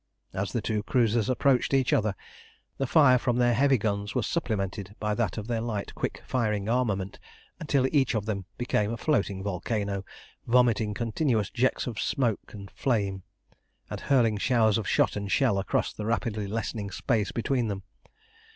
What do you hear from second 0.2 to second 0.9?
As the two